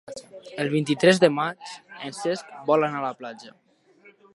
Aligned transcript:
El 0.63 0.71
vint-i-tres 0.75 1.21
de 1.25 1.29
maig 1.35 1.75
en 2.09 2.19
Cesc 2.23 2.59
vol 2.73 2.89
anar 2.89 3.03
a 3.05 3.09
la 3.11 3.17
platja. 3.23 3.59